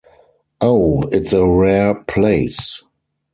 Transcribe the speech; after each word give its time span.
Oh, 0.61 1.03
it’s 1.11 1.31
a 1.31 1.45
rare 1.45 1.93
place! 1.93 2.81